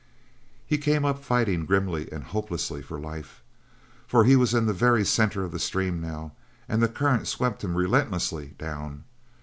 He 0.65 0.79
came 0.79 1.05
up 1.05 1.23
fighting 1.23 1.67
grimly 1.67 2.11
and 2.11 2.23
hopelessly 2.23 2.81
for 2.81 2.99
life. 2.99 3.43
For 4.07 4.23
he 4.23 4.35
was 4.35 4.51
in 4.55 4.65
the 4.65 4.73
very 4.73 5.05
centre 5.05 5.43
of 5.43 5.51
the 5.51 5.59
stream, 5.59 6.01
now, 6.01 6.31
and 6.67 6.81
the 6.81 6.87
current 6.89 7.27
swept 7.27 7.63
him 7.63 7.75
relentlessly 7.75 8.55
down. 8.57 9.03